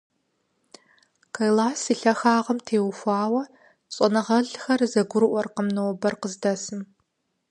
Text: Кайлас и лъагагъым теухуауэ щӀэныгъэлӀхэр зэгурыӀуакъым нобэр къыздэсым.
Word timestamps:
Кайлас 1.35 1.81
и 1.93 1.95
лъагагъым 2.01 2.59
теухуауэ 2.65 3.43
щӀэныгъэлӀхэр 3.93 4.81
зэгурыӀуакъым 4.91 5.67
нобэр 5.75 6.13
къыздэсым. 6.21 6.81